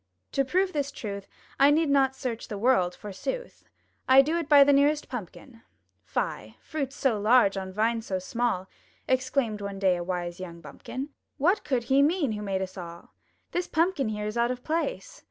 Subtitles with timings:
[0.31, 1.27] To prove this truth
[1.59, 3.65] I need not search the world, forsooth!
[4.09, 5.61] I do it by the nearest Pumpkin!
[6.05, 6.57] *'Fie!
[6.59, 8.67] fruit so large on vine so small!*'
[9.07, 11.09] Exclaimed one day a wise young bumpkin!
[11.37, 13.13] "What could He mean who made us all?
[13.51, 15.19] This Pumpkin here is out of place.